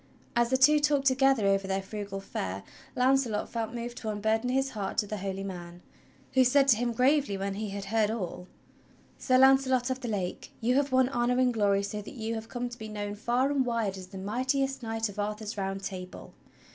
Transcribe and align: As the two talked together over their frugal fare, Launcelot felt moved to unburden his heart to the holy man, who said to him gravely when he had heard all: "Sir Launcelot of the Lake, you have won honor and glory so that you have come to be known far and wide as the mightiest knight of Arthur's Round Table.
As 0.35 0.49
the 0.49 0.57
two 0.57 0.79
talked 0.79 1.05
together 1.05 1.45
over 1.45 1.67
their 1.67 1.79
frugal 1.83 2.19
fare, 2.19 2.63
Launcelot 2.95 3.49
felt 3.49 3.71
moved 3.75 3.99
to 3.99 4.09
unburden 4.09 4.49
his 4.49 4.71
heart 4.71 4.97
to 4.97 5.05
the 5.05 5.17
holy 5.17 5.43
man, 5.43 5.83
who 6.33 6.43
said 6.43 6.67
to 6.69 6.75
him 6.77 6.91
gravely 6.91 7.37
when 7.37 7.53
he 7.53 7.69
had 7.69 7.85
heard 7.85 8.09
all: 8.09 8.47
"Sir 9.19 9.37
Launcelot 9.37 9.91
of 9.91 9.99
the 9.99 10.07
Lake, 10.07 10.49
you 10.59 10.73
have 10.73 10.91
won 10.91 11.07
honor 11.09 11.37
and 11.37 11.53
glory 11.53 11.83
so 11.83 12.01
that 12.01 12.15
you 12.15 12.33
have 12.33 12.49
come 12.49 12.67
to 12.67 12.79
be 12.79 12.89
known 12.89 13.13
far 13.13 13.51
and 13.51 13.63
wide 13.63 13.95
as 13.95 14.07
the 14.07 14.17
mightiest 14.17 14.81
knight 14.81 15.07
of 15.07 15.19
Arthur's 15.19 15.55
Round 15.55 15.83
Table. 15.83 16.33